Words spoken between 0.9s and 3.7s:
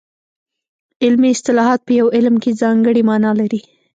علمي اصطلاحات په یو علم کې ځانګړې مانا لري